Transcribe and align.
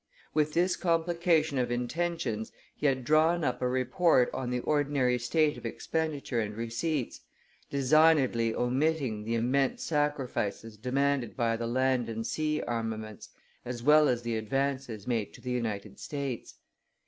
With 0.33 0.53
this 0.53 0.75
complication 0.75 1.59
of 1.59 1.69
intentions, 1.69 2.51
he 2.75 2.87
had 2.87 3.05
drawn 3.05 3.43
up 3.43 3.61
a 3.61 3.67
report 3.69 4.31
on 4.33 4.49
the 4.49 4.61
ordinary 4.61 5.19
state 5.19 5.59
of 5.59 5.63
expenditure 5.67 6.39
and 6.39 6.55
receipts, 6.57 7.21
designedly 7.69 8.51
omitting 8.55 9.25
the 9.25 9.35
immense 9.35 9.83
sacrifices 9.83 10.75
demanded 10.75 11.37
by 11.37 11.55
the 11.55 11.67
land 11.67 12.09
and 12.09 12.25
sea 12.25 12.63
armaments 12.63 13.29
as 13.63 13.83
well 13.83 14.09
as 14.09 14.23
the 14.23 14.37
advances 14.37 15.05
made 15.05 15.35
to 15.35 15.41
the 15.41 15.51
United 15.51 15.99
States. 15.99 16.55